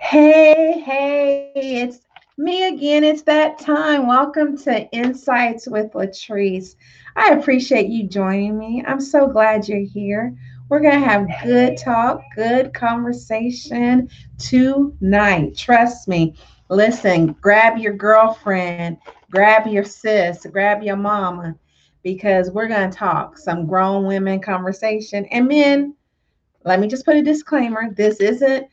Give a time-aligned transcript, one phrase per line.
[0.00, 1.98] Hey, hey, it's
[2.38, 3.02] me again.
[3.02, 4.06] It's that time.
[4.06, 6.76] Welcome to Insights with Latrice.
[7.16, 8.82] I appreciate you joining me.
[8.86, 10.34] I'm so glad you're here.
[10.68, 14.08] We're going to have good talk, good conversation
[14.38, 15.56] tonight.
[15.56, 16.36] Trust me.
[16.70, 18.98] Listen, grab your girlfriend,
[19.30, 21.56] grab your sis, grab your mama,
[22.02, 25.26] because we're going to talk some grown women conversation.
[25.26, 25.96] And men,
[26.64, 28.68] let me just put a disclaimer this isn't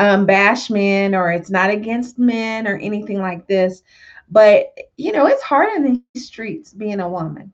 [0.00, 3.82] um, bash men or it's not against men or anything like this.
[4.30, 7.52] But, you know, it's hard in these streets being a woman.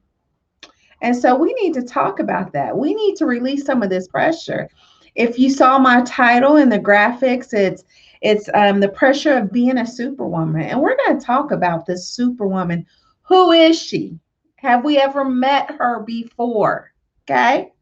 [1.03, 2.77] And so we need to talk about that.
[2.77, 4.69] We need to release some of this pressure.
[5.17, 7.85] If you saw my title in the graphics, it's
[8.23, 10.63] it's um, the pressure of being a superwoman.
[10.63, 12.87] And we're going to talk about this superwoman.
[13.23, 14.19] Who is she?
[14.57, 16.93] Have we ever met her before?
[17.25, 17.73] Okay.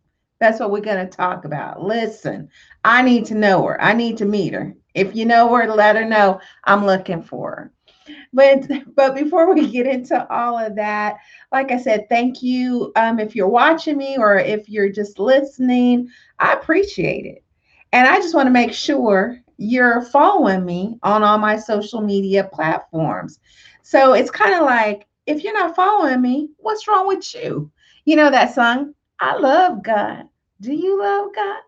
[0.41, 1.83] That's what we're going to talk about.
[1.83, 2.49] Listen,
[2.85, 3.81] I need to know her.
[3.81, 4.75] I need to meet her.
[4.95, 7.73] If you know her, let her know I'm looking for her.
[8.33, 11.17] But but before we get into all of that,
[11.53, 12.93] like I said, thank you.
[12.97, 17.43] Um, if you're watching me or if you're just listening, I appreciate it.
[17.93, 22.51] And I just want to make sure you're following me on all my social media
[22.53, 23.39] platforms.
[23.83, 27.71] So it's kind of like if you're not following me, what's wrong with you?
[28.05, 30.29] You know that song, I love God.
[30.61, 31.61] Do you love God?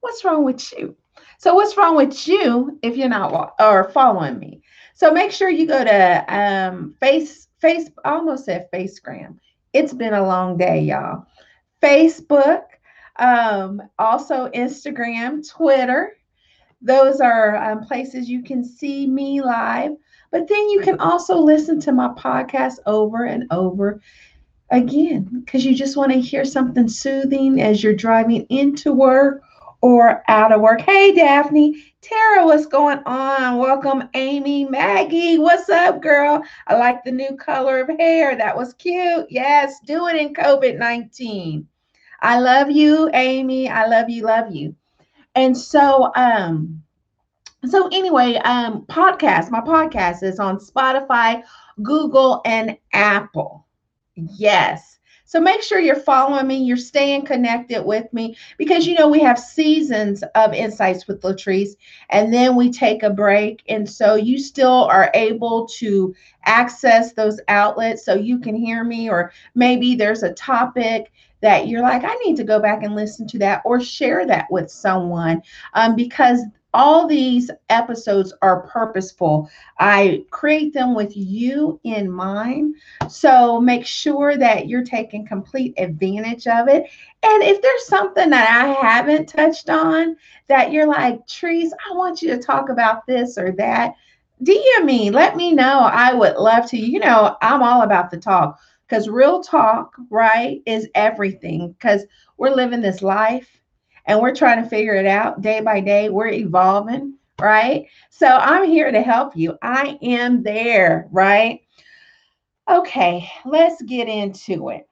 [0.00, 0.96] What's wrong with you?
[1.38, 4.62] So, what's wrong with you if you're not or following me?
[4.94, 7.90] So, make sure you go to um, face face.
[8.04, 9.38] I almost said Facegram.
[9.72, 11.26] It's been a long day, y'all.
[11.82, 12.62] Facebook,
[13.16, 16.16] um, also Instagram, Twitter.
[16.80, 19.92] Those are um, places you can see me live.
[20.30, 24.00] But then you can also listen to my podcast over and over
[24.70, 29.42] again because you just want to hear something soothing as you're driving into work
[29.80, 30.80] or out of work.
[30.80, 33.58] Hey, Daphne, Tara, what's going on?
[33.58, 35.38] Welcome, Amy, Maggie.
[35.38, 36.42] What's up, girl?
[36.66, 38.36] I like the new color of hair.
[38.36, 39.26] That was cute.
[39.28, 41.66] Yes, do it in COVID 19.
[42.22, 43.68] I love you, Amy.
[43.68, 44.74] I love you, love you.
[45.34, 46.82] And so, um,
[47.66, 51.42] so anyway, um, podcast, my podcast is on Spotify,
[51.82, 53.65] Google, and Apple.
[54.16, 54.98] Yes.
[55.28, 59.18] So make sure you're following me, you're staying connected with me because you know we
[59.20, 61.70] have seasons of insights with Latrice
[62.10, 63.64] and then we take a break.
[63.68, 69.10] And so you still are able to access those outlets so you can hear me,
[69.10, 71.10] or maybe there's a topic
[71.42, 74.46] that you're like, I need to go back and listen to that or share that
[74.50, 75.42] with someone
[75.74, 76.40] um, because
[76.76, 79.48] all these episodes are purposeful.
[79.78, 82.76] I create them with you in mind.
[83.08, 86.82] So make sure that you're taking complete advantage of it.
[87.22, 90.16] And if there's something that I haven't touched on
[90.48, 93.94] that you're like, Trees, I want you to talk about this or that,
[94.44, 95.10] DM me.
[95.10, 95.80] Let me know.
[95.80, 96.76] I would love to.
[96.76, 102.04] You know, I'm all about the talk because real talk, right, is everything because
[102.36, 103.48] we're living this life
[104.06, 106.08] and we're trying to figure it out day by day.
[106.08, 107.86] We're evolving, right?
[108.10, 109.58] So I'm here to help you.
[109.62, 111.60] I am there, right?
[112.68, 114.88] Okay, let's get into it.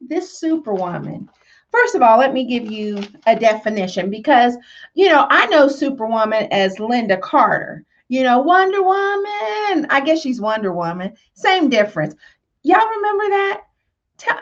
[0.00, 1.28] This superwoman.
[1.70, 4.56] First of all, let me give you a definition because,
[4.94, 7.84] you know, I know Superwoman as Lynda Carter.
[8.08, 9.86] You know, Wonder Woman.
[9.90, 11.14] I guess she's Wonder Woman.
[11.34, 12.14] Same difference.
[12.62, 13.62] Y'all remember that?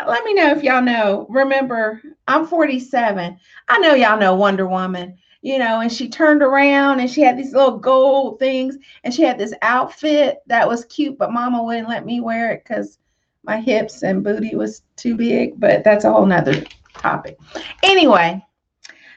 [0.06, 1.26] Let me know if y'all know.
[1.28, 3.38] Remember, I'm 47.
[3.68, 7.38] I know y'all know Wonder Woman, you know, and she turned around and she had
[7.38, 11.88] these little gold things and she had this outfit that was cute, but mama wouldn't
[11.88, 12.98] let me wear it because
[13.42, 16.64] my hips and booty was too big, but that's a whole nother
[16.94, 17.38] topic.
[17.82, 18.44] Anyway,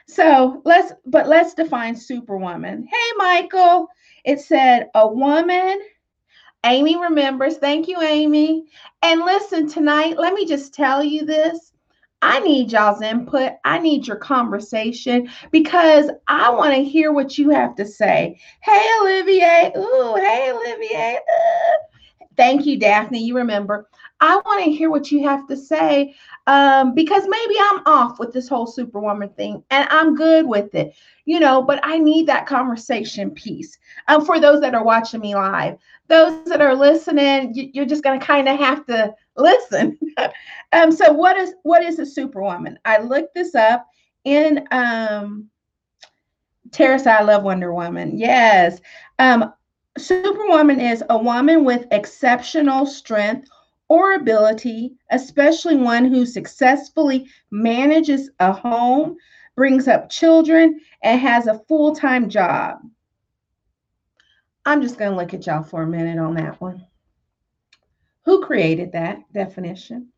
[0.06, 2.86] so let's but let's define superwoman.
[2.86, 3.88] Hey Michael,
[4.24, 5.80] it said a woman
[6.64, 7.56] Amy remembers.
[7.58, 8.66] Thank you, Amy.
[9.02, 11.72] And listen, tonight, let me just tell you this.
[12.22, 13.52] I need y'all's input.
[13.64, 18.38] I need your conversation because I want to hear what you have to say.
[18.62, 19.72] Hey, Olivier.
[19.76, 21.16] Ooh, hey, Olivier.
[21.16, 22.26] Uh.
[22.36, 23.22] Thank you, Daphne.
[23.24, 23.88] You remember.
[24.20, 26.14] I want to hear what you have to say
[26.46, 30.94] um, because maybe I'm off with this whole superwoman thing and I'm good with it,
[31.24, 33.78] you know, but I need that conversation piece.
[34.08, 35.78] Um, for those that are watching me live,
[36.08, 39.98] those that are listening, you, are just going to kind of have to listen.
[40.72, 42.78] um, so what is what is a superwoman?
[42.84, 43.86] I looked this up
[44.24, 45.48] in um,
[46.72, 47.06] Terrace.
[47.06, 48.18] I love Wonder Woman.
[48.18, 48.80] Yes.
[49.18, 49.52] Um,
[49.96, 53.48] superwoman is a woman with exceptional strength
[53.90, 59.16] or ability, especially one who successfully manages a home,
[59.56, 62.78] brings up children, and has a full time job.
[64.64, 66.86] I'm just going to look at y'all for a minute on that one.
[68.26, 70.12] Who created that definition?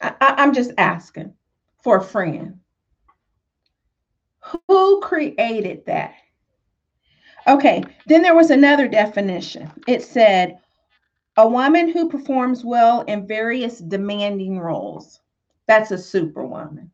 [0.00, 1.32] I, am just asking
[1.84, 2.58] for a friend.
[4.66, 6.14] Who created that?
[7.46, 9.70] Okay, then there was another definition.
[9.86, 10.58] It said,
[11.36, 15.20] a woman who performs well in various demanding roles.
[15.66, 16.90] That's a superwoman.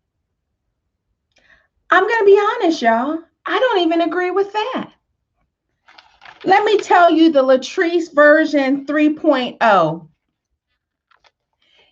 [1.91, 3.19] I'm going to be honest, y'all.
[3.47, 4.91] I don't even agree with that.
[6.45, 10.09] Let me tell you the Latrice version 3.0.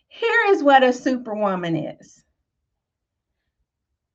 [0.08, 2.24] Here is what a superwoman is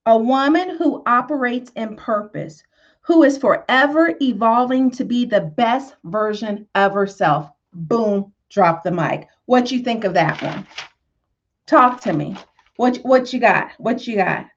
[0.05, 2.63] a woman who operates in purpose,
[3.01, 7.49] who is forever evolving to be the best version of herself.
[7.75, 9.27] Boom, drop the mic.
[9.45, 10.65] What you think of that one?
[11.67, 12.37] Talk to me.
[12.77, 13.71] What what you got?
[13.77, 14.47] What you got?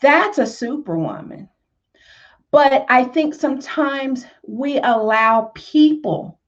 [0.00, 1.48] That's a superwoman.
[2.50, 6.40] But I think sometimes we allow people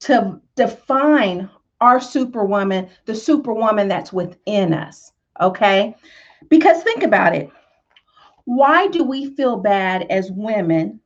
[0.00, 1.48] to define
[1.80, 5.12] our superwoman, the superwoman that's within us.
[5.40, 5.96] Okay.
[6.48, 7.50] Because think about it.
[8.44, 11.00] Why do we feel bad as women?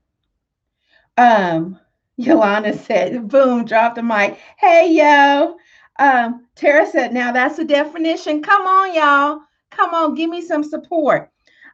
[1.16, 1.78] Um,
[2.16, 4.38] Yolanda said, boom, drop the mic.
[4.58, 5.56] Hey, yo.
[5.98, 8.42] Um, Tara said, now that's the definition.
[8.42, 9.40] Come on, y'all.
[9.70, 11.30] Come on, give me some support.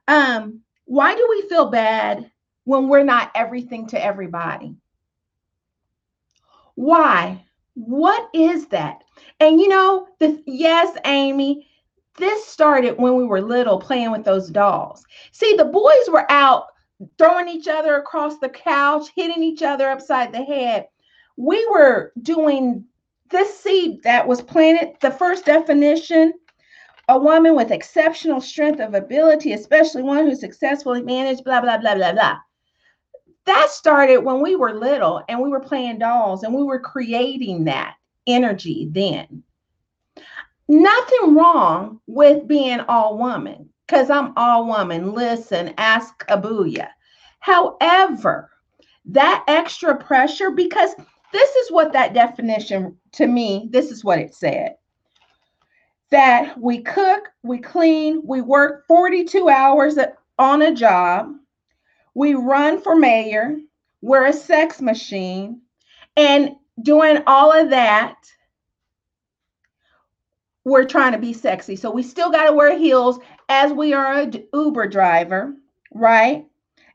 [0.06, 2.30] Um, why do we feel bad
[2.64, 4.74] when we're not everything to everybody?
[6.74, 7.44] Why?
[7.74, 9.04] What is that?
[9.40, 11.68] And you know, the yes, Amy,
[12.16, 15.04] this started when we were little playing with those dolls.
[15.32, 16.66] See, the boys were out
[17.16, 20.88] throwing each other across the couch, hitting each other upside the head.
[21.36, 22.84] We were doing
[23.30, 26.32] this seed that was planted, the first definition
[27.08, 31.94] a woman with exceptional strength of ability, especially one who successfully managed, blah, blah, blah,
[31.94, 32.36] blah, blah.
[33.46, 37.64] That started when we were little and we were playing dolls and we were creating
[37.64, 37.94] that
[38.26, 39.42] energy then.
[40.68, 45.12] Nothing wrong with being all woman because I'm all woman.
[45.12, 46.88] Listen, ask Kabuya.
[47.40, 48.50] However,
[49.06, 50.94] that extra pressure, because
[51.32, 54.74] this is what that definition to me, this is what it said
[56.10, 59.98] that we cook, we clean, we work 42 hours
[60.38, 61.34] on a job,
[62.14, 63.58] we run for mayor,
[64.00, 65.60] we're a sex machine,
[66.16, 68.16] and doing all of that,
[70.68, 71.76] we're trying to be sexy.
[71.76, 73.18] So we still got to wear heels
[73.48, 75.54] as we are an Uber driver,
[75.92, 76.46] right?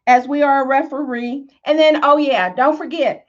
[0.07, 1.47] As we are a referee.
[1.65, 3.27] And then, oh, yeah, don't forget,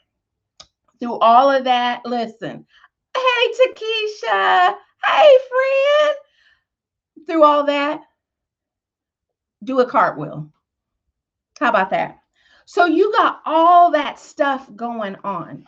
[1.01, 2.67] through all of that, listen,
[3.15, 4.75] hey, Takesha,
[5.07, 6.17] Hey, friend.
[7.27, 8.03] Through all that,
[9.63, 10.51] do a cartwheel.
[11.61, 12.21] How about that?
[12.65, 15.67] So you got all that stuff going on.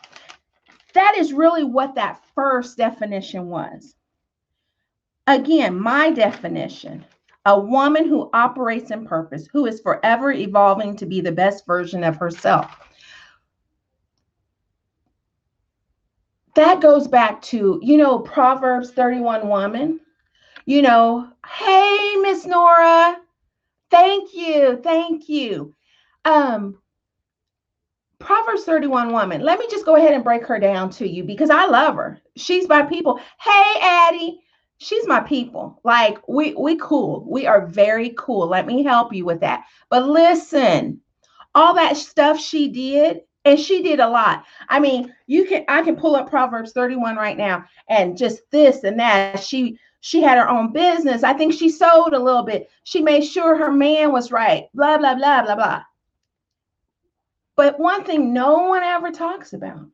[0.93, 3.93] That is really what that first definition was.
[5.27, 7.05] Again, my definition
[7.45, 12.03] a woman who operates in purpose, who is forever evolving to be the best version
[12.03, 12.77] of herself.
[16.57, 19.99] that goes back to, you know, Proverbs 31 woman.
[20.65, 23.15] You know, hey, Miss Nora,
[23.91, 25.73] thank you, thank you.
[26.25, 26.79] Um,
[28.19, 29.41] Proverbs 31 woman.
[29.41, 32.19] Let me just go ahead and break her down to you because I love her.
[32.35, 33.19] She's my people.
[33.39, 34.41] Hey, Addie,
[34.77, 35.79] she's my people.
[35.83, 37.25] Like we we cool.
[37.27, 38.47] We are very cool.
[38.47, 39.65] Let me help you with that.
[39.89, 41.01] But listen,
[41.55, 44.45] all that stuff she did, and she did a lot.
[44.69, 48.83] I mean, you can I can pull up Proverbs 31 right now and just this
[48.83, 49.39] and that.
[49.39, 51.23] She she had her own business.
[51.23, 52.69] I think she sold a little bit.
[52.83, 54.65] She made sure her man was right.
[54.73, 55.83] Blah blah blah blah blah.
[57.55, 59.87] But one thing no one ever talks about.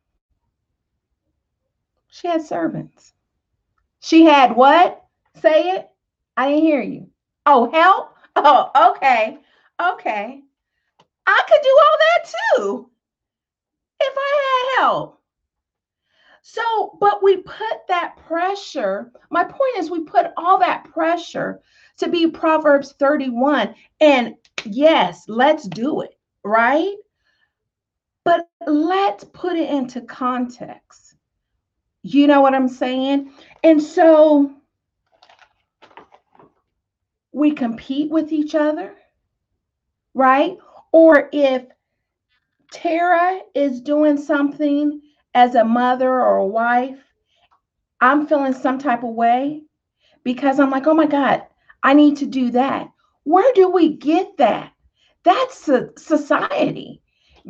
[2.10, 3.14] She had servants.
[4.04, 5.02] She had what?
[5.42, 5.90] Say it.
[6.36, 7.10] I didn't hear you.
[7.46, 8.10] Oh, help?
[8.36, 9.38] Oh, okay.
[9.80, 10.42] Okay.
[11.28, 12.90] I could do all that too
[14.00, 15.22] if I had help.
[16.42, 19.12] So, but we put that pressure.
[19.30, 21.62] My point is, we put all that pressure
[21.98, 23.76] to be Proverbs 31.
[24.02, 24.34] And
[24.66, 26.96] yes, let's do it, right?
[28.26, 31.16] But let's put it into context.
[32.02, 33.32] You know what I'm saying?
[33.64, 34.52] And so
[37.32, 38.96] we compete with each other,
[40.14, 40.58] right?
[40.92, 41.66] Or if
[42.72, 45.02] Tara is doing something
[45.34, 47.00] as a mother or a wife,
[48.02, 49.64] I'm feeling some type of way
[50.24, 51.44] because I'm like, oh my God,
[51.82, 52.92] I need to do that.
[53.24, 54.74] Where do we get that?
[55.24, 57.02] That's society.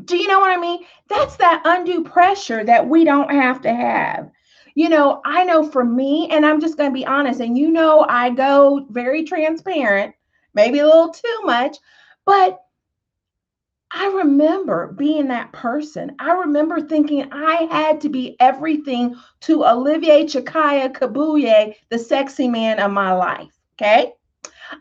[0.05, 0.85] Do you know what I mean?
[1.09, 4.29] That's that undue pressure that we don't have to have.
[4.75, 7.71] You know, I know for me, and I'm just going to be honest, and you
[7.71, 10.15] know, I go very transparent,
[10.53, 11.77] maybe a little too much,
[12.25, 12.59] but
[13.91, 16.15] I remember being that person.
[16.17, 22.79] I remember thinking I had to be everything to Olivier Chakaya Kabuye, the sexy man
[22.79, 23.53] of my life.
[23.75, 24.13] Okay.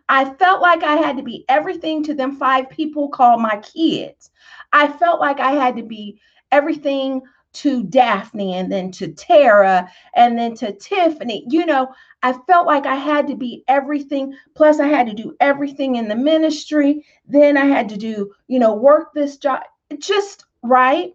[0.09, 4.31] I felt like I had to be everything to them five people called my kids.
[4.73, 6.19] I felt like I had to be
[6.51, 7.21] everything
[7.55, 11.45] to Daphne and then to Tara and then to Tiffany.
[11.49, 11.89] You know,
[12.23, 14.35] I felt like I had to be everything.
[14.55, 17.05] Plus, I had to do everything in the ministry.
[17.27, 19.63] Then I had to do, you know, work this job.
[19.99, 21.15] Just right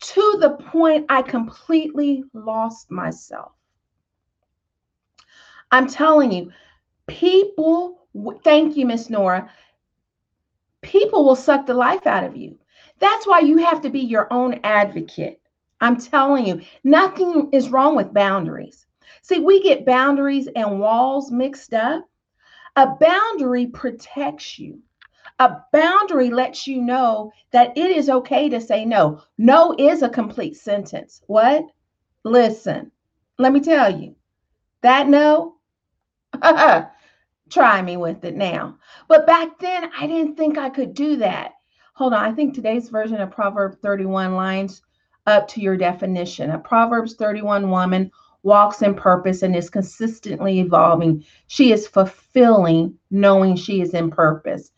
[0.00, 3.52] to the point I completely lost myself.
[5.70, 6.52] I'm telling you,
[7.06, 8.06] people,
[8.44, 9.50] thank you, Miss Nora.
[10.82, 12.58] People will suck the life out of you.
[12.98, 15.41] That's why you have to be your own advocate.
[15.82, 18.86] I'm telling you, nothing is wrong with boundaries.
[19.22, 22.08] See, we get boundaries and walls mixed up.
[22.76, 24.78] A boundary protects you.
[25.40, 29.22] A boundary lets you know that it is okay to say no.
[29.38, 31.20] No is a complete sentence.
[31.26, 31.64] What?
[32.22, 32.92] Listen,
[33.38, 34.14] let me tell you
[34.82, 35.56] that no,
[37.50, 38.78] try me with it now.
[39.08, 41.54] But back then, I didn't think I could do that.
[41.94, 44.80] Hold on, I think today's version of Proverb 31 lines
[45.26, 46.50] up to your definition.
[46.50, 48.10] A Proverbs 31 woman
[48.42, 51.24] walks in purpose and is consistently evolving.
[51.46, 54.72] She is fulfilling knowing she is in purpose.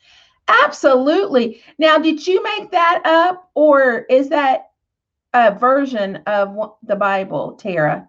[0.49, 1.63] Absolutely.
[1.79, 4.71] Now, did you make that up or is that
[5.33, 8.09] a version of the Bible, Tara?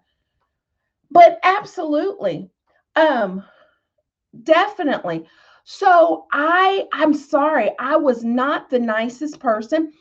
[1.12, 2.50] But absolutely.
[2.96, 3.44] Um
[4.44, 5.26] definitely.
[5.64, 7.72] So I I'm sorry.
[7.80, 9.94] I was not the nicest person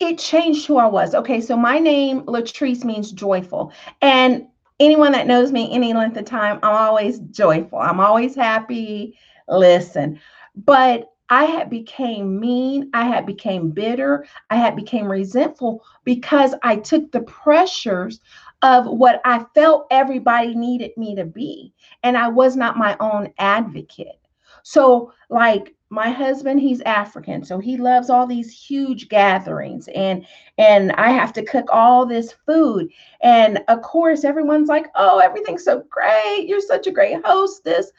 [0.00, 1.14] it changed who I was.
[1.14, 3.72] Okay, so my name Latrice means joyful.
[4.00, 4.46] And
[4.80, 7.78] anyone that knows me any length of time, I'm always joyful.
[7.78, 9.18] I'm always happy.
[9.48, 10.20] Listen,
[10.54, 16.76] but I had became mean, I had became bitter, I had became resentful because I
[16.76, 18.20] took the pressures
[18.62, 23.32] of what I felt everybody needed me to be and I was not my own
[23.38, 24.18] advocate.
[24.62, 30.26] So like my husband he's african so he loves all these huge gatherings and
[30.58, 32.90] and i have to cook all this food.
[33.22, 36.46] And of course everyone's like oh everything's so great.
[36.46, 37.90] You're such a great hostess.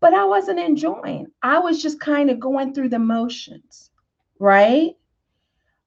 [0.00, 1.26] But i wasn't enjoying.
[1.42, 3.90] I was just kind of going through the motions
[4.38, 4.96] right?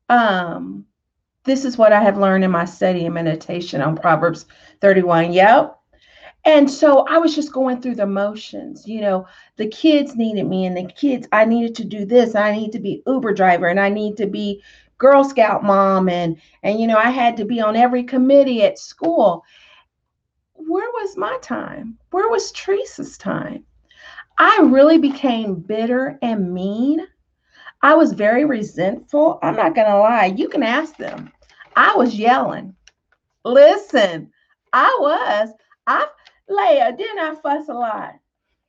[0.09, 0.85] Um
[1.45, 4.45] this is what i have learned in my study and meditation on proverbs
[4.81, 5.77] 31 yep
[6.45, 8.87] and so I was just going through the motions.
[8.87, 12.35] You know, the kids needed me, and the kids, I needed to do this.
[12.35, 14.61] I need to be Uber driver, and I need to be
[14.97, 18.77] Girl Scout mom, and and you know, I had to be on every committee at
[18.77, 19.43] school.
[20.53, 21.97] Where was my time?
[22.11, 23.65] Where was Teresa's time?
[24.37, 27.05] I really became bitter and mean.
[27.81, 29.39] I was very resentful.
[29.43, 30.33] I'm not gonna lie.
[30.37, 31.31] You can ask them.
[31.75, 32.75] I was yelling.
[33.43, 34.31] Listen,
[34.71, 35.49] I was.
[35.85, 36.07] I
[36.53, 38.15] Leia, didn't I fuss a lot?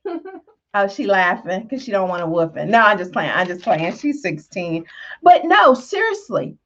[0.73, 2.69] oh, she laughing because she don't want to whooping.
[2.69, 3.31] No, I'm just playing.
[3.33, 3.95] I'm just playing.
[3.95, 4.85] She's 16.
[5.21, 6.57] But no, seriously,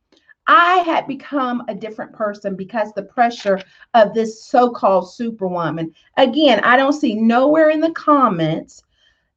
[0.47, 3.61] I had become a different person because the pressure
[3.93, 5.93] of this so-called superwoman.
[6.17, 8.81] Again, I don't see nowhere in the comments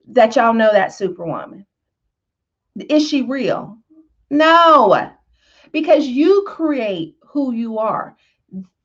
[0.08, 1.66] that y'all know that superwoman.
[2.88, 3.76] Is she real?
[4.30, 5.10] No,
[5.72, 8.16] because you create who you are.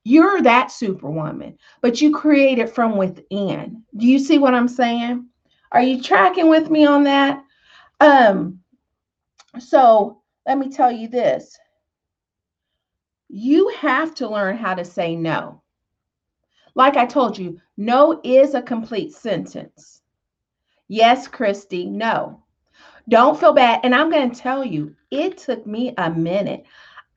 [0.07, 3.83] You're that superwoman, but you create it from within.
[3.97, 5.27] Do you see what I'm saying?
[5.73, 7.43] Are you tracking with me on that?
[7.99, 8.61] Um,
[9.59, 11.59] so let me tell you this.
[13.27, 15.61] You have to learn how to say no.
[16.73, 20.03] Like I told you, no is a complete sentence.
[20.87, 22.45] Yes, Christy, no.
[23.09, 23.81] Don't feel bad.
[23.83, 26.63] And I'm going to tell you, it took me a minute.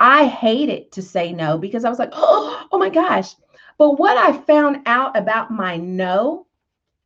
[0.01, 3.35] I hated to say no because I was like, oh, oh my gosh.
[3.77, 6.47] But what I found out about my no,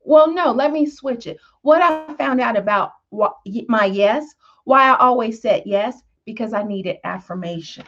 [0.01, 1.39] well, no, let me switch it.
[1.63, 3.37] What I found out about what,
[3.69, 4.35] my yes,
[4.65, 7.85] why I always said yes, because I needed affirmation.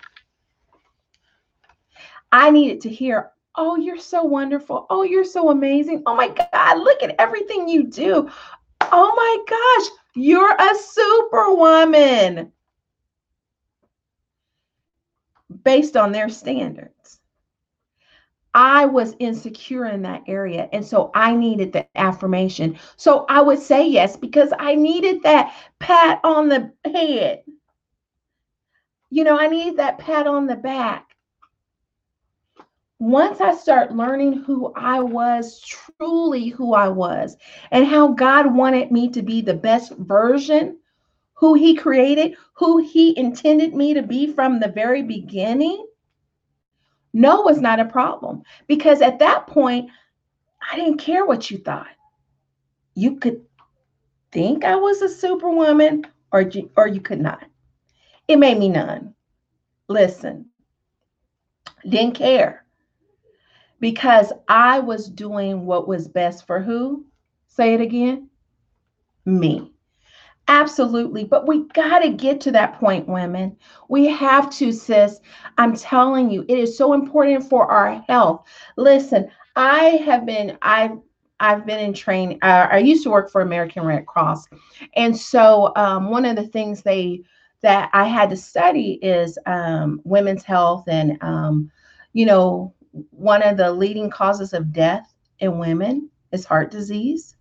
[2.32, 4.86] I needed to hear, oh, you're so wonderful.
[4.90, 6.02] Oh, you're so amazing.
[6.06, 8.28] Oh my God, look at everything you do.
[8.80, 12.52] Oh my gosh, you're a superwoman
[15.66, 17.20] based on their standards.
[18.54, 20.70] I was insecure in that area.
[20.72, 22.78] And so I needed the affirmation.
[22.96, 27.42] So I would say yes because I needed that pat on the head.
[29.10, 31.16] you know, I need that pat on the back.
[32.98, 37.36] Once I start learning who I was, truly who I was,
[37.70, 40.78] and how God wanted me to be the best version,
[41.36, 45.86] who He created, who He intended me to be from the very beginning,
[47.12, 48.42] no was not a problem.
[48.66, 49.90] Because at that point,
[50.70, 51.86] I didn't care what you thought.
[52.94, 53.42] You could
[54.32, 57.44] think I was a superwoman or you, or you could not.
[58.28, 59.14] It made me none.
[59.88, 60.46] Listen,
[61.88, 62.66] didn't care
[63.80, 67.06] because I was doing what was best for who?
[67.48, 68.28] Say it again.
[69.24, 69.72] Me.
[70.48, 71.24] Absolutely.
[71.24, 73.56] But we got to get to that point, women.
[73.88, 75.20] We have to, sis.
[75.58, 78.46] I'm telling you, it is so important for our health.
[78.76, 80.98] Listen, I have been, I've
[81.38, 82.38] I've been in training.
[82.42, 84.46] Uh, I used to work for American Red Cross,
[84.94, 87.22] and so um, one of the things they
[87.62, 91.70] that I had to study is um, women's health, and um,
[92.14, 92.72] you know,
[93.10, 97.35] one of the leading causes of death in women is heart disease.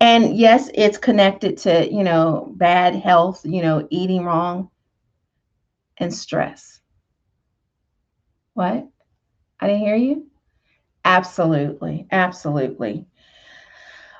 [0.00, 4.70] And yes, it's connected to you know bad health, you know, eating wrong,
[5.98, 6.80] and stress.
[8.54, 8.88] What?
[9.60, 10.26] I didn't hear you.
[11.04, 12.06] Absolutely.
[12.10, 13.06] Absolutely.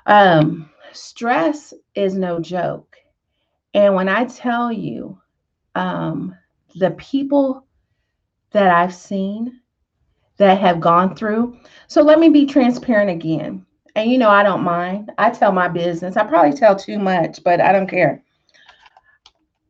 [0.07, 2.97] Um, stress is no joke.
[3.75, 5.21] And when I tell you,
[5.75, 6.35] um,
[6.77, 7.67] the people
[8.53, 9.61] that I've seen
[10.39, 13.67] that have gone through, so let me be transparent again.
[13.97, 15.11] And you know, I don't mind.
[15.17, 16.19] I tell my business.
[16.19, 18.23] I probably tell too much, but I don't care.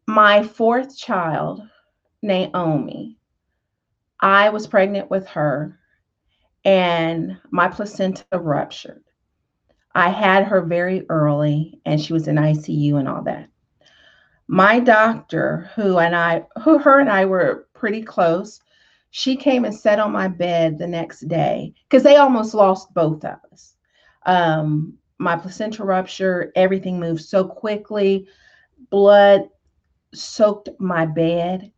[0.09, 1.63] My fourth child,
[2.23, 3.19] Naomi,
[4.19, 5.79] I was pregnant with her
[6.65, 9.05] and my placenta ruptured.
[9.95, 13.49] I had her very early and she was in ICU and all that.
[14.49, 18.61] My doctor, who and I, who her and I were pretty close,
[19.11, 23.25] she came and sat on my bed the next day because they almost lost both
[23.25, 23.76] of us.
[24.27, 28.29] Um, my placenta rupture, everything moved so quickly,
[28.91, 29.49] blood
[30.15, 31.73] soaked my bed.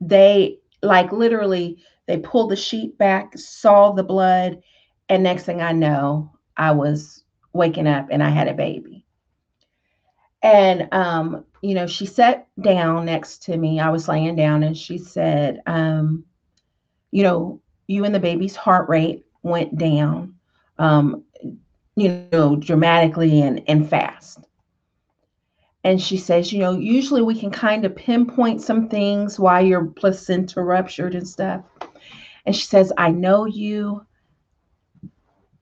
[0.00, 4.60] They like literally they pulled the sheet back, saw the blood,
[5.08, 9.06] and next thing I know, I was waking up and I had a baby.
[10.42, 13.78] And um, you know, she sat down next to me.
[13.78, 16.24] I was laying down and she said, um,
[17.12, 20.34] you know, you and the baby's heart rate went down,
[20.78, 21.24] um,
[21.96, 24.40] you know, dramatically and, and fast.
[25.84, 29.86] And she says, you know, usually we can kind of pinpoint some things why your
[29.86, 31.64] placenta ruptured and stuff.
[32.46, 34.06] And she says, I know you.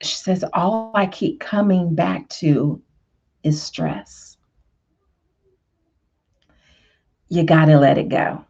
[0.02, 2.82] She says, all I keep coming back to
[3.42, 4.36] is stress.
[7.28, 8.44] You got to let it go.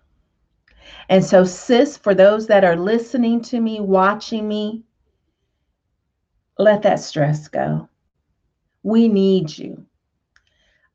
[1.08, 4.84] And so, sis, for those that are listening to me, watching me,
[6.60, 7.88] let that stress go.
[8.82, 9.86] We need you.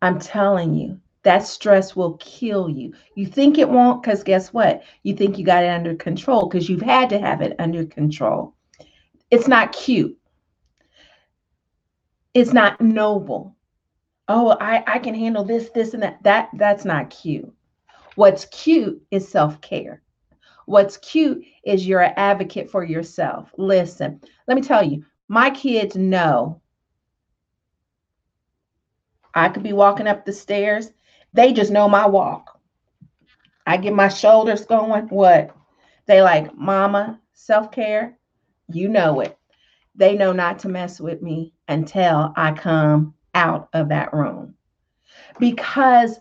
[0.02, 2.94] I'm telling you, that stress will kill you.
[3.16, 4.84] You think it won't because guess what?
[5.04, 8.54] You think you got it under control because you've had to have it under control.
[9.32, 10.18] It's not cute.
[12.36, 13.56] It's not noble.
[14.28, 16.22] Oh, I, I can handle this, this, and that.
[16.24, 17.52] That that's not cute.
[18.16, 20.02] What's cute is self-care.
[20.68, 23.50] What's cute is you're an advocate for yourself.
[23.58, 26.62] Listen, let me tell you, my kids know
[29.34, 30.92] I could be walking up the stairs
[31.36, 32.58] they just know my walk.
[33.68, 35.10] I get my shoulders going.
[35.10, 35.54] What?
[36.06, 38.18] They like, Mama, self care.
[38.70, 39.38] You know it.
[39.96, 44.56] They know not to mess with me until I come out of that room.
[45.40, 46.20] Because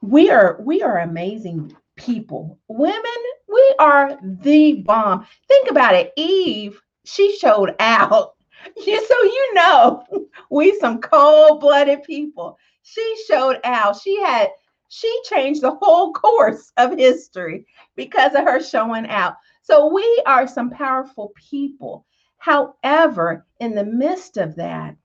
[0.00, 2.58] we are we are amazing people.
[2.68, 5.26] Women, we are the bomb.
[5.48, 6.14] Think about it.
[6.16, 8.34] Eve, she showed out.
[8.76, 10.04] So you know
[10.50, 14.00] we some cold-blooded people she showed out.
[14.00, 14.50] She had
[14.88, 19.34] she changed the whole course of history because of her showing out.
[19.62, 22.06] So we are some powerful people.
[22.38, 24.96] However, in the midst of that,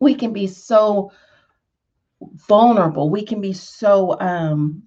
[0.00, 1.12] we can be so
[2.48, 3.08] vulnerable.
[3.08, 4.82] We can be so um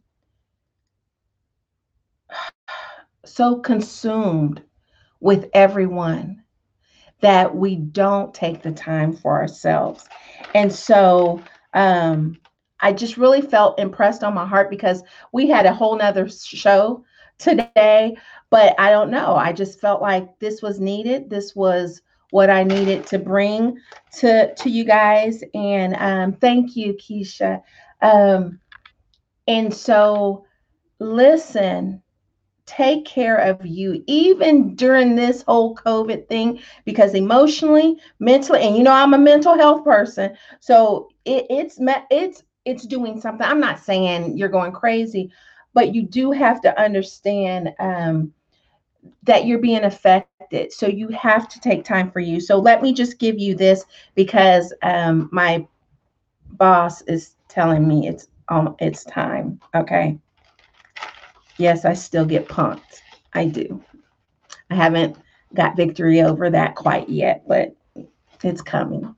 [3.26, 4.62] so consumed
[5.24, 6.44] with everyone
[7.22, 10.06] that we don't take the time for ourselves.
[10.54, 11.42] And so
[11.74, 12.38] um,
[12.82, 17.06] I just really felt impressed on my heart because we had a whole nother show
[17.40, 18.18] today,
[18.50, 19.34] but I don't know.
[19.36, 21.30] I just felt like this was needed.
[21.30, 23.78] This was what I needed to bring
[24.18, 25.42] to to you guys.
[25.54, 27.64] And um, thank you, Keisha.
[28.02, 28.60] Um,
[29.48, 30.46] and so
[31.00, 32.03] listen,
[32.66, 38.84] take care of you, even during this whole COVID thing, because emotionally, mentally, and you
[38.84, 40.36] know, I'm a mental health person.
[40.60, 41.78] So it, it's,
[42.10, 43.46] it's, it's doing something.
[43.46, 45.32] I'm not saying you're going crazy,
[45.74, 48.34] but you do have to understand um,
[49.24, 50.72] that you're being affected.
[50.72, 52.40] So you have to take time for you.
[52.40, 55.68] So let me just give you this because um, my
[56.52, 59.60] boss is telling me it's um it's time.
[59.76, 60.18] Okay.
[61.58, 63.02] Yes, I still get punked.
[63.34, 63.84] I do.
[64.70, 65.18] I haven't
[65.54, 67.76] got victory over that quite yet, but
[68.44, 69.16] it's coming.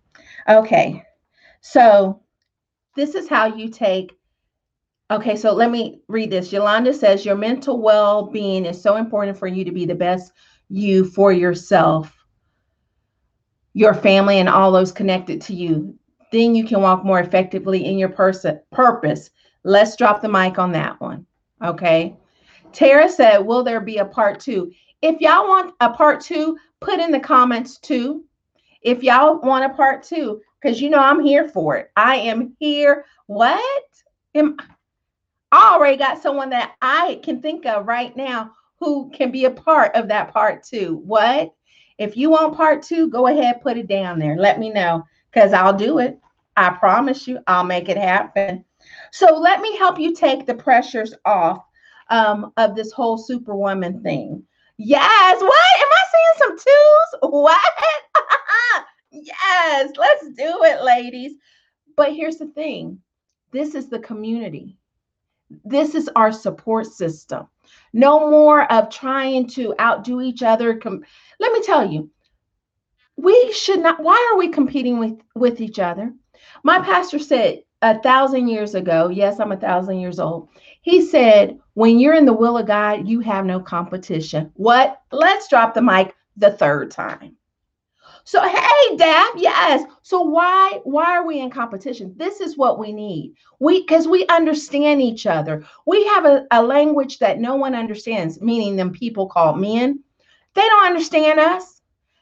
[0.48, 1.04] Okay.
[1.62, 2.22] So
[2.96, 4.16] this is how you take
[5.12, 6.52] Okay, so let me read this.
[6.52, 10.32] Yolanda says your mental well being is so important for you to be the best
[10.68, 12.12] you for yourself,
[13.74, 15.96] your family, and all those connected to you.
[16.32, 19.30] Then you can walk more effectively in your person purpose.
[19.64, 21.28] Let's drop the mic on that one.
[21.64, 22.18] Okay.
[22.76, 24.72] Tara said, Will there be a part two?
[25.02, 28.26] If y'all want a part two, put in the comments too.
[28.82, 31.92] If y'all want a part two, because you know I'm here for it.
[31.96, 33.06] I am here.
[33.28, 33.84] What?
[34.36, 34.58] Am
[35.52, 39.52] I already got someone that I can think of right now who can be a
[39.52, 41.02] part of that part two.
[41.06, 41.54] What?
[41.98, 44.36] If you want part two, go ahead, put it down there.
[44.36, 46.20] Let me know because I'll do it.
[46.58, 48.66] I promise you, I'll make it happen.
[49.12, 51.64] So let me help you take the pressures off
[52.10, 54.44] um, of this whole superwoman thing.
[54.78, 55.42] Yes.
[55.42, 55.54] What?
[55.80, 57.32] Am I seeing some twos?
[57.32, 57.62] What?
[59.12, 59.92] yes.
[59.98, 61.34] Let's do it, ladies.
[61.96, 63.00] But here's the thing
[63.52, 64.78] this is the community.
[65.64, 67.48] This is our support system.
[67.94, 70.78] No more of trying to outdo each other.
[70.78, 71.04] Come
[71.40, 72.10] let me tell you,
[73.16, 74.02] we should not.
[74.02, 76.14] Why are we competing with, with each other?
[76.64, 80.50] My pastor said a thousand years ago, yes, I'm a thousand years old.
[80.82, 84.52] He said, when you're in the will of God, you have no competition.
[84.56, 85.02] What?
[85.12, 87.38] Let's drop the mic the third time.
[88.24, 89.84] So hey, Dab, yes.
[90.02, 92.16] So why why are we in competition?
[92.18, 93.36] This is what we need.
[93.60, 95.64] We because we understand each other.
[95.86, 100.04] We have a, a language that no one understands, meaning them people called men.
[100.56, 101.82] They don't understand us.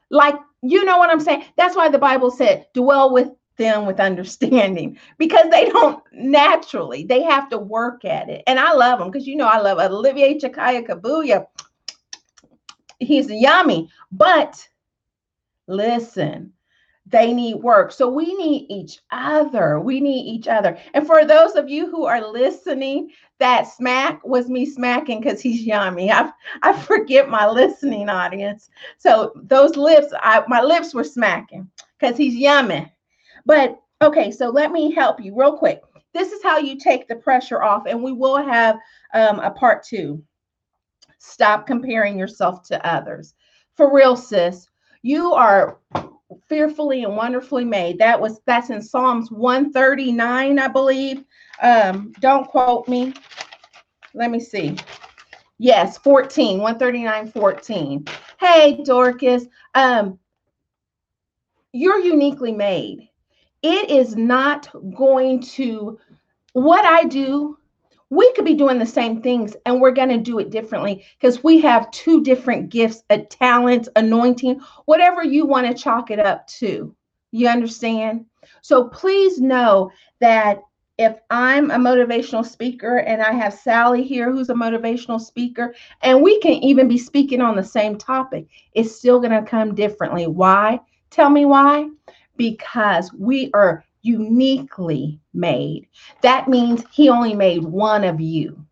[0.09, 1.45] Like, you know what I'm saying?
[1.55, 3.29] That's why the Bible said, dwell with
[3.63, 8.43] them with understanding because they don't naturally, they have to work at it.
[8.47, 11.47] And I love them because you know I love Olivier Chakaya Kabuya.
[12.99, 14.67] He's yummy, but
[15.67, 16.51] Listen,
[17.05, 17.91] they need work.
[17.91, 19.79] So we need each other.
[19.79, 20.77] We need each other.
[20.93, 25.61] And for those of you who are listening, that smack was me smacking because he's
[25.61, 26.11] yummy.
[26.11, 28.69] I I forget my listening audience.
[28.97, 32.91] So those lips, I my lips were smacking because he's yummy.
[33.45, 35.81] But okay, so let me help you real quick.
[36.13, 38.77] This is how you take the pressure off, and we will have
[39.13, 40.23] um, a part two.
[41.17, 43.33] Stop comparing yourself to others.
[43.75, 44.67] For real, sis,
[45.01, 45.79] you are
[46.47, 47.97] fearfully and wonderfully made.
[47.99, 51.23] That was that's in Psalms 139, I believe.
[51.61, 53.13] Um, don't quote me.
[54.13, 54.77] Let me see.
[55.57, 58.05] Yes, 14, 139, 14.
[58.39, 59.45] Hey, Dorcas.
[59.75, 60.19] Um,
[61.71, 63.09] you're uniquely made.
[63.63, 65.97] It is not going to
[66.53, 67.57] what I do
[68.13, 71.43] we could be doing the same things and we're going to do it differently because
[71.43, 76.45] we have two different gifts a talent anointing whatever you want to chalk it up
[76.47, 76.95] to.
[77.31, 78.25] You understand?
[78.61, 80.61] So please know that
[80.99, 85.73] if i'm a motivational speaker and i have sally here who's a motivational speaker
[86.03, 89.73] and we can even be speaking on the same topic it's still going to come
[89.73, 90.27] differently.
[90.27, 90.79] Why?
[91.09, 91.89] Tell me why
[92.37, 95.87] because we are uniquely made.
[96.21, 98.63] That means he only made one of you.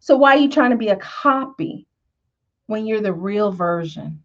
[0.00, 1.86] So why are you trying to be a copy
[2.66, 4.22] when you're the real version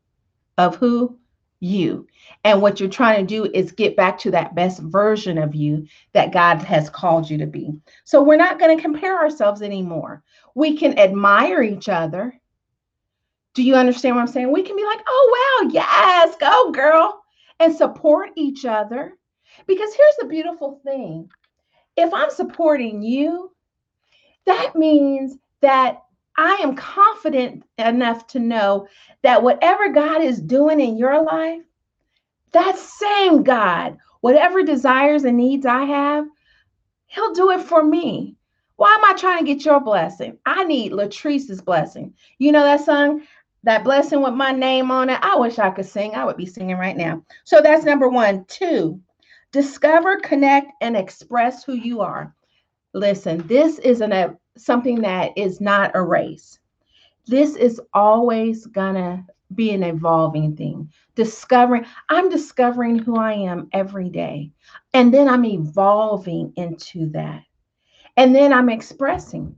[0.57, 1.17] of who?
[1.63, 2.07] You.
[2.43, 5.85] And what you're trying to do is get back to that best version of you
[6.13, 7.71] that God has called you to be.
[8.03, 10.23] So we're not going to compare ourselves anymore.
[10.55, 12.39] We can admire each other.
[13.53, 14.51] Do you understand what I'm saying?
[14.51, 17.20] We can be like, oh, wow, yes, go, girl,
[17.61, 19.17] and support each other
[19.67, 21.29] because here's the beautiful thing
[21.95, 23.51] if I'm supporting you,
[24.45, 26.01] that means that
[26.37, 28.87] I am confident enough to know
[29.23, 31.61] that whatever God is doing in your life,
[32.53, 36.25] that same God, whatever desires and needs I have,
[37.07, 38.37] He'll do it for me.
[38.77, 40.39] Why am I trying to get your blessing?
[40.45, 42.13] I need Latrice's blessing.
[42.39, 43.21] You know that song,
[43.63, 45.19] that blessing with my name on it?
[45.21, 46.15] I wish I could sing.
[46.15, 47.23] I would be singing right now.
[47.43, 48.45] So that's number one.
[48.45, 49.01] Two,
[49.51, 52.33] Discover, connect, and express who you are.
[52.93, 56.59] Listen, this is a uh, something that is not a race.
[57.27, 60.89] This is always gonna be an evolving thing.
[61.15, 64.51] Discovering, I'm discovering who I am every day.
[64.93, 67.43] And then I'm evolving into that.
[68.15, 69.53] And then I'm expressing.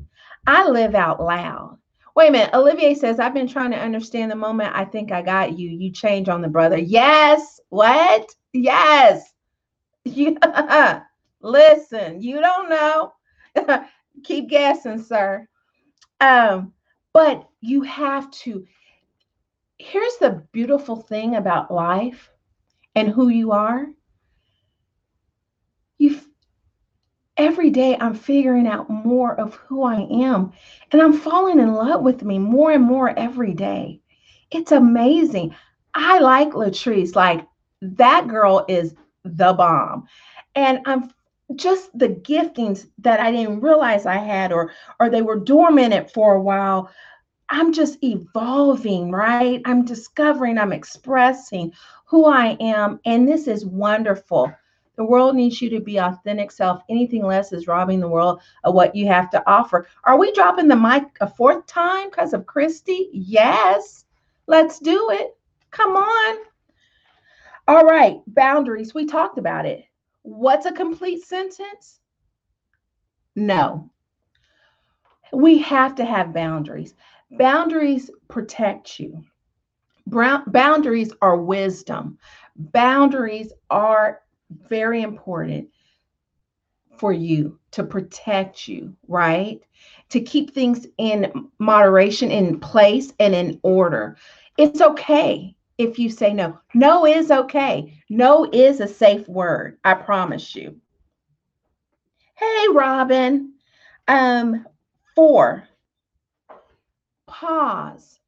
[0.47, 1.77] I live out loud.
[2.15, 2.54] Wait a minute.
[2.54, 5.69] Olivier says, I've been trying to understand the moment I think I got you.
[5.69, 6.78] You change on the brother.
[6.78, 7.60] Yes.
[7.69, 8.34] What?
[8.54, 9.30] Yes.
[10.06, 11.04] Yeah.
[11.41, 13.13] Listen, you don't know.
[14.23, 15.47] Keep guessing, sir.
[16.19, 16.73] Um,
[17.13, 18.65] but you have to.
[19.78, 22.30] Here's the beautiful thing about life
[22.95, 23.88] and who you are.
[25.97, 26.19] You
[27.43, 30.53] every day I'm figuring out more of who I am
[30.91, 33.99] and I'm falling in love with me more and more every day.
[34.49, 35.53] It's amazing.
[35.93, 37.15] I like Latrice.
[37.17, 37.45] Like
[37.82, 40.08] that girl is the bomb.
[40.56, 41.12] And I'm
[41.56, 46.36] just the giftings that I didn't realize I had or or they were dormant for
[46.36, 46.89] a while.
[47.49, 49.62] I'm just evolving, right?
[49.65, 51.73] I'm discovering, I'm expressing
[52.06, 54.49] who I am and this is wonderful.
[54.95, 56.84] The world needs you to be authentic self.
[56.89, 59.88] Anything less is robbing the world of what you have to offer.
[60.03, 63.10] Are we dropping the mic a fourth time because of Christy?
[63.12, 64.06] Yes.
[64.45, 65.36] Let's do it.
[65.71, 66.38] Come on.
[67.67, 68.93] All right, boundaries.
[68.93, 69.86] We talked about it.
[70.21, 71.99] What's a complete sentence?
[73.36, 73.89] No.
[75.32, 76.93] We have to have boundaries.
[77.32, 79.23] Boundaries protect you.
[80.06, 82.19] Boundaries are wisdom.
[82.56, 84.22] Boundaries are
[84.69, 85.69] very important
[86.97, 89.61] for you to protect you, right?
[90.09, 94.17] To keep things in moderation, in place, and in order.
[94.57, 96.59] It's okay if you say no.
[96.73, 98.01] No is okay.
[98.09, 99.77] No is a safe word.
[99.83, 100.79] I promise you.
[102.35, 103.53] Hey, Robin.
[104.07, 104.65] Um,
[105.15, 105.67] four.
[107.25, 108.19] Pause.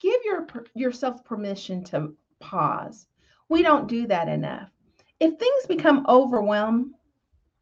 [0.00, 3.06] Give your yourself permission to pause.
[3.48, 4.70] We don't do that enough
[5.20, 6.92] if things become overwhelmed,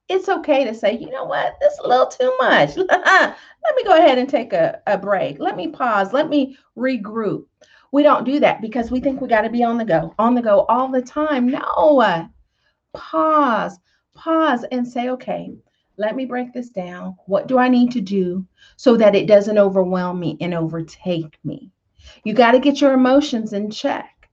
[0.08, 2.76] it's okay to say, you know what, this is a little too much.
[2.88, 5.38] Let me go ahead and take a, a break.
[5.38, 6.12] Let me pause.
[6.12, 7.44] Let me regroup.
[7.92, 10.34] We don't do that because we think we got to be on the go, on
[10.34, 11.48] the go all the time.
[11.48, 12.28] No,
[12.94, 13.78] pause,
[14.14, 15.54] pause and say, okay,
[15.96, 17.16] let me break this down.
[17.26, 21.70] What do I need to do so that it doesn't overwhelm me and overtake me?
[22.24, 24.28] You got to get your emotions in check,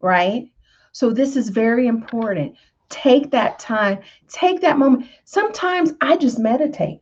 [0.00, 0.50] right?
[0.92, 2.56] So this is very important.
[2.88, 5.06] Take that time, take that moment.
[5.24, 7.00] Sometimes I just meditate.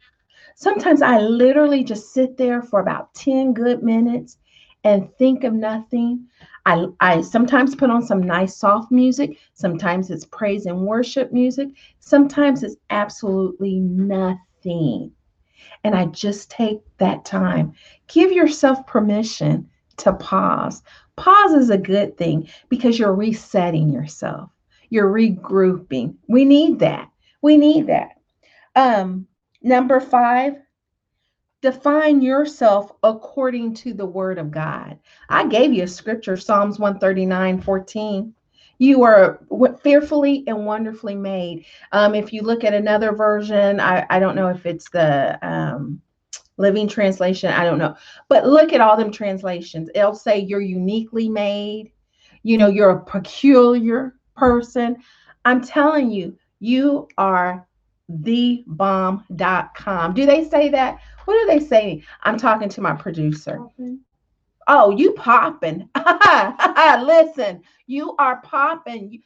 [0.55, 4.39] Sometimes I literally just sit there for about 10 good minutes
[4.85, 6.27] and think of nothing.
[6.67, 9.39] I, I sometimes put on some nice soft music.
[9.55, 11.69] Sometimes it's praise and worship music.
[12.01, 15.13] Sometimes it's absolutely nothing.
[15.85, 17.73] And I just take that time.
[18.09, 20.83] Give yourself permission to pause.
[21.19, 24.51] Pause is a good thing because you're resetting yourself.
[24.89, 26.15] You're regrouping.
[26.29, 27.11] We need that.
[27.43, 28.21] We need that.
[28.77, 29.27] Um,
[29.61, 30.55] number five,
[31.61, 34.97] define yourself according to the word of God.
[35.29, 38.35] I gave you a scripture, Psalms 139 14.
[38.79, 39.41] You are
[39.83, 41.65] fearfully and wonderfully made.
[41.91, 46.01] Um, if you look at another version, I, I don't know if it's the um,
[46.59, 47.97] Living Translation, I don't know.
[48.29, 49.91] But look at all them translations.
[49.95, 51.93] It'll say you're uniquely made,
[52.43, 54.97] you know, you're a peculiar person.
[55.45, 57.67] I'm telling you, you are
[58.11, 60.15] thebomb.com.
[60.15, 60.99] Do they say that?
[61.25, 62.03] What do they say?
[62.23, 63.61] I'm talking to my producer.
[64.67, 65.89] Oh, you popping.
[67.03, 69.23] Listen, you are popping.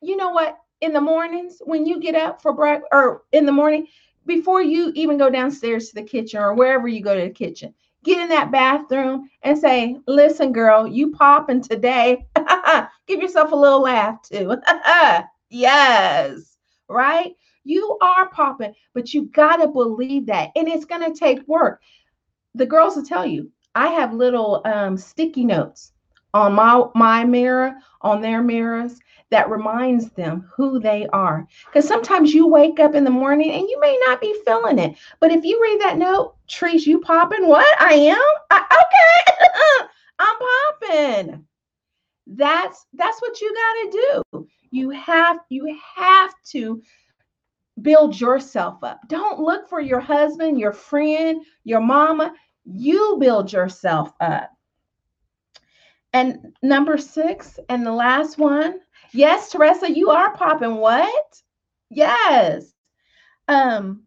[0.00, 0.58] You know what?
[0.80, 3.88] In the mornings, when you get up for breakfast, or in the morning,
[4.28, 7.74] before you even go downstairs to the kitchen or wherever you go to the kitchen,
[8.04, 12.24] get in that bathroom and say, Listen, girl, you popping today.
[13.08, 14.54] Give yourself a little laugh too.
[15.50, 16.56] yes,
[16.88, 17.34] right?
[17.64, 20.50] You are popping, but you got to believe that.
[20.54, 21.82] And it's going to take work.
[22.54, 25.92] The girls will tell you, I have little um, sticky notes
[26.34, 28.98] on my, my mirror, on their mirrors
[29.30, 31.46] that reminds them who they are.
[31.66, 34.96] Because sometimes you wake up in the morning and you may not be feeling it.
[35.20, 37.46] But if you read that note, Trees, you popping?
[37.46, 37.66] What?
[37.80, 38.18] I am?
[38.50, 39.88] I, okay.
[40.18, 41.44] I'm popping.
[42.26, 44.48] That's that's what you got to do.
[44.70, 46.82] You have you have to
[47.80, 49.00] build yourself up.
[49.08, 52.34] Don't look for your husband, your friend, your mama.
[52.64, 54.50] You build yourself up.
[56.12, 58.80] And number six, and the last one,
[59.12, 60.76] Yes, Teresa, you are popping.
[60.76, 61.42] What?
[61.90, 62.72] Yes.
[63.46, 64.04] Um,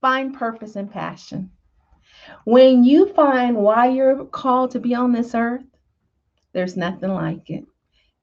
[0.00, 1.50] find purpose and passion.
[2.44, 5.64] When you find why you're called to be on this earth,
[6.52, 7.64] there's nothing like it.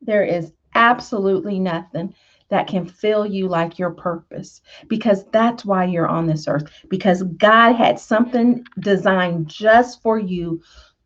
[0.02, 2.14] There is absolutely nothing
[2.50, 7.24] that can fill you like your purpose because that's why you're on this earth because
[7.24, 10.62] God had something designed just for you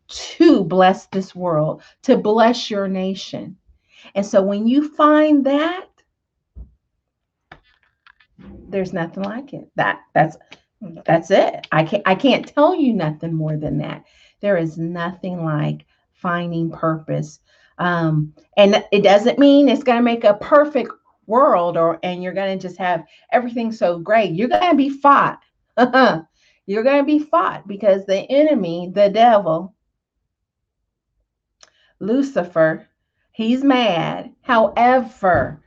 [0.08, 3.56] to bless this world, to bless your nation.
[4.14, 5.88] And so when you find that
[8.68, 9.68] there's nothing like it.
[9.76, 10.36] That that's
[11.06, 11.66] that's it.
[11.72, 14.04] I can't I can't tell you nothing more than that.
[14.40, 17.40] There is nothing like finding purpose.
[17.78, 20.92] Um, and it doesn't mean it's to make a perfect
[21.26, 24.32] world or and you're to just have everything so great.
[24.32, 25.40] You're to be fought.
[26.66, 29.74] you're going to be fought because the enemy, the devil,
[31.98, 32.88] Lucifer,
[33.34, 34.32] he's mad.
[34.42, 35.60] However,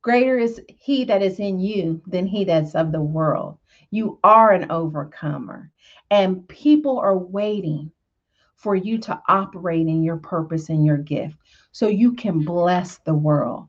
[0.00, 3.58] greater is he that is in you than he that's of the world.
[3.90, 5.70] You are an overcomer,
[6.10, 7.90] and people are waiting
[8.56, 11.36] for you to operate in your purpose and your gift
[11.72, 13.66] so you can bless the world,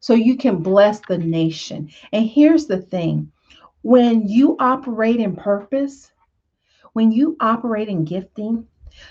[0.00, 1.90] so you can bless the nation.
[2.12, 3.30] And here's the thing
[3.82, 6.10] when you operate in purpose,
[6.94, 8.66] when you operate in gifting,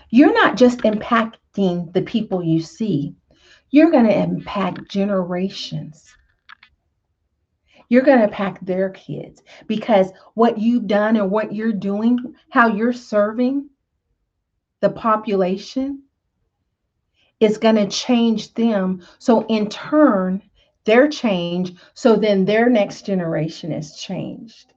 [0.09, 3.15] you're not just impacting the people you see,
[3.71, 6.15] you're going to impact generations
[7.89, 12.67] you're going to pack their kids because what you've done and what you're doing, how
[12.67, 13.67] you're serving
[14.79, 16.03] the population
[17.39, 19.01] is going to change them.
[19.17, 20.41] So, in turn,
[20.85, 21.73] their change.
[21.93, 24.73] So then their next generation is changed.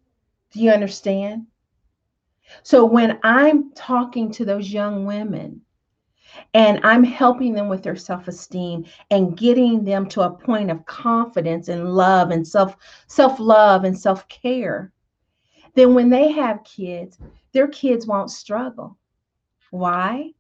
[0.53, 1.47] Do you understand?
[2.63, 5.63] So, when I'm talking to those young women,
[6.55, 10.85] and I'm helping them with their self esteem and getting them to a point of
[10.87, 14.93] confidence and love and self self love and self care.
[15.75, 17.19] Then when they have kids,
[17.53, 18.97] their kids won't struggle.
[19.71, 20.33] Why?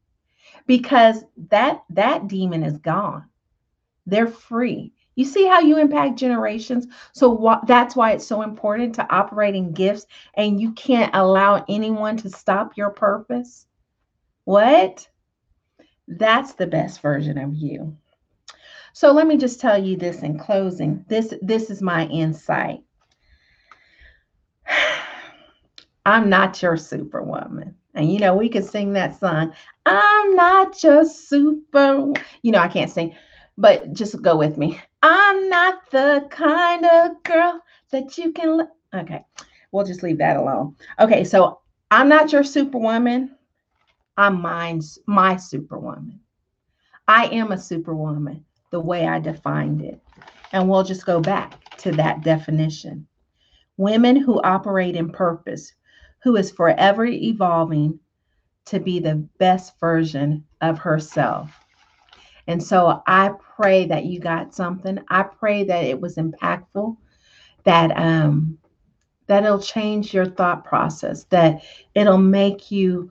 [0.66, 3.28] Because that that demon is gone.
[4.06, 4.92] They're free.
[5.14, 6.86] You see how you impact generations?
[7.12, 11.64] So wh- that's why it's so important to operate in gifts and you can't allow
[11.68, 13.66] anyone to stop your purpose.
[14.44, 15.08] What?
[16.18, 17.96] That's the best version of you.
[18.92, 21.04] So let me just tell you this in closing.
[21.08, 22.82] This this is my insight.
[26.06, 27.74] I'm not your superwoman.
[27.94, 29.54] And you know, we can sing that song.
[29.86, 32.12] I'm not just super.
[32.42, 33.14] You know, I can't sing,
[33.56, 34.80] but just go with me.
[35.02, 38.68] I'm not the kind of girl that you can.
[38.94, 39.24] Okay,
[39.70, 40.76] we'll just leave that alone.
[41.00, 43.36] Okay, so I'm not your superwoman.
[44.16, 46.20] I'm mine's my superwoman.
[47.08, 50.00] I am a superwoman the way I defined it.
[50.52, 53.06] And we'll just go back to that definition.
[53.76, 55.72] Women who operate in purpose,
[56.22, 57.98] who is forever evolving
[58.66, 61.50] to be the best version of herself.
[62.46, 64.98] And so I pray that you got something.
[65.08, 66.96] I pray that it was impactful,
[67.64, 68.58] that um
[69.26, 71.62] that it'll change your thought process, that
[71.94, 73.10] it'll make you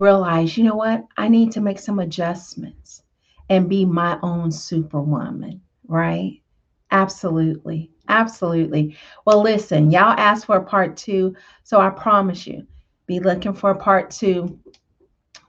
[0.00, 1.06] realize, you know what?
[1.16, 3.02] I need to make some adjustments
[3.48, 6.40] and be my own superwoman, right?
[6.90, 7.90] Absolutely.
[8.08, 8.96] Absolutely.
[9.24, 11.34] Well, listen, y'all asked for a part two.
[11.62, 12.66] So I promise you,
[13.06, 14.58] be looking for a part two.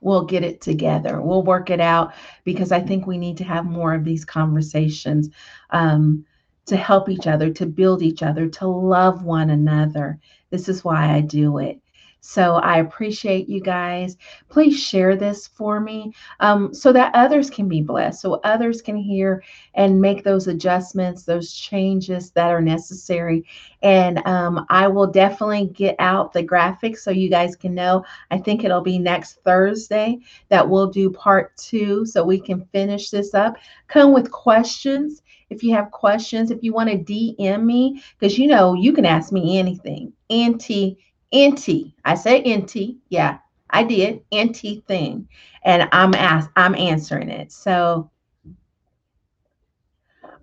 [0.01, 1.21] We'll get it together.
[1.21, 5.29] We'll work it out because I think we need to have more of these conversations
[5.71, 6.25] um,
[6.67, 10.19] to help each other, to build each other, to love one another.
[10.49, 11.79] This is why I do it.
[12.27, 14.17] So I appreciate you guys.
[14.49, 18.97] Please share this for me um, so that others can be blessed, so others can
[18.97, 19.43] hear
[19.75, 23.45] and make those adjustments, those changes that are necessary.
[23.83, 28.03] And um, I will definitely get out the graphics so you guys can know.
[28.31, 30.17] I think it'll be next Thursday
[30.49, 33.55] that we'll do part two so we can finish this up.
[33.87, 35.21] Come with questions
[35.51, 39.05] if you have questions, if you want to DM me, because you know you can
[39.05, 40.11] ask me anything.
[40.31, 40.97] Auntie
[41.35, 41.93] NT.
[42.05, 42.97] I said NT.
[43.09, 44.23] Yeah, I did.
[44.33, 45.27] NT thing.
[45.63, 47.51] And I'm asked, I'm answering it.
[47.51, 48.09] So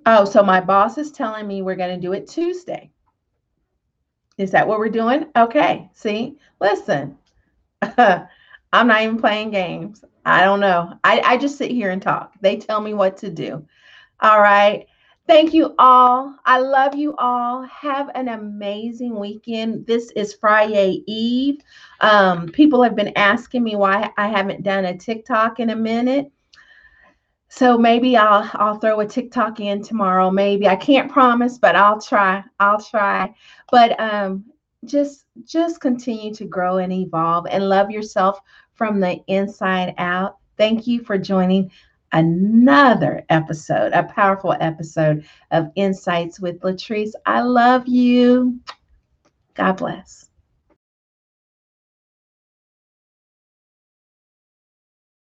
[0.07, 2.90] oh, so my boss is telling me we're going to do it Tuesday.
[4.38, 5.26] Is that what we're doing?
[5.36, 5.90] Okay.
[5.95, 7.18] See, listen.
[7.99, 10.05] I'm not even playing games.
[10.24, 10.95] I don't know.
[11.05, 12.32] I, I just sit here and talk.
[12.40, 13.66] They tell me what to do.
[14.20, 14.86] All right.
[15.29, 16.37] Thank you all.
[16.45, 17.62] I love you all.
[17.62, 19.87] Have an amazing weekend.
[19.87, 21.61] This is Friday Eve.
[22.01, 26.31] Um, people have been asking me why I haven't done a TikTok in a minute.
[27.49, 30.31] So maybe I'll I'll throw a TikTok in tomorrow.
[30.31, 32.43] Maybe I can't promise, but I'll try.
[32.59, 33.33] I'll try.
[33.70, 34.45] But um,
[34.87, 38.41] just just continue to grow and evolve and love yourself
[38.75, 40.39] from the inside out.
[40.59, 41.70] Thank you for joining
[42.13, 47.13] another episode, a powerful episode of Insights with Latrice.
[47.27, 48.61] I love you.
[49.55, 50.29] God bless.